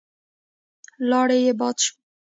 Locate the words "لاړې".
1.09-1.37